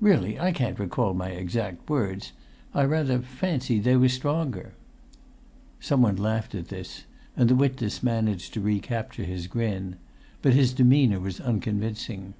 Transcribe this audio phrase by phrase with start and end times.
[0.00, 2.32] "Really I can't recall my exact words.
[2.72, 4.72] I rather fancied they were stronger."
[5.78, 7.04] Some one laughed at this,
[7.36, 9.96] and the witness managed to recapture his grin;
[10.40, 12.32] but his demeanour was unconvincing.